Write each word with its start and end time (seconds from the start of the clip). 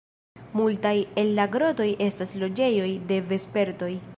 Multaj 0.59 0.93
el 1.23 1.29
la 1.39 1.45
grotoj 1.57 1.89
estas 2.07 2.35
loĝejoj 2.45 2.91
de 3.13 3.21
vespertoj. 3.35 3.93